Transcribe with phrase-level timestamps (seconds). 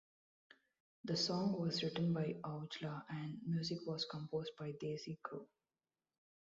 [1.03, 5.47] The song was written by Aujla and music was composed by Desi Crew.